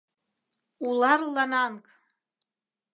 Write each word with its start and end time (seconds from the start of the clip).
—Улар-лананг! 0.87 1.83